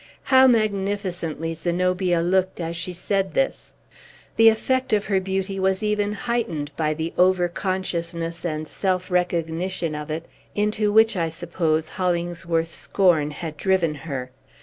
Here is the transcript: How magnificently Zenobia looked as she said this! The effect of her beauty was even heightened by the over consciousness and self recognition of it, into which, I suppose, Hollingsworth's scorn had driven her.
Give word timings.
How 0.23 0.47
magnificently 0.47 1.53
Zenobia 1.53 2.21
looked 2.21 2.59
as 2.59 2.75
she 2.75 2.91
said 2.91 3.35
this! 3.35 3.75
The 4.35 4.49
effect 4.49 4.93
of 4.93 5.05
her 5.05 5.19
beauty 5.19 5.59
was 5.59 5.83
even 5.83 6.13
heightened 6.13 6.71
by 6.75 6.95
the 6.95 7.13
over 7.19 7.47
consciousness 7.47 8.43
and 8.43 8.67
self 8.67 9.11
recognition 9.11 9.93
of 9.93 10.09
it, 10.09 10.25
into 10.55 10.91
which, 10.91 11.15
I 11.15 11.29
suppose, 11.29 11.89
Hollingsworth's 11.89 12.73
scorn 12.73 13.29
had 13.29 13.57
driven 13.57 13.93
her. 13.93 14.31